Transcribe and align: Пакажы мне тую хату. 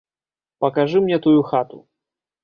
Пакажы 0.63 1.01
мне 1.07 1.19
тую 1.25 1.41
хату. 1.51 1.79